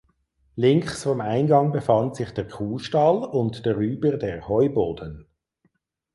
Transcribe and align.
Links 0.55 1.03
vom 1.03 1.21
Eingang 1.21 1.71
befand 1.71 2.15
sich 2.15 2.31
der 2.31 2.47
Kuhstall 2.47 3.23
und 3.23 3.67
darüber 3.67 4.17
der 4.17 4.47
Heuboden. 4.47 5.27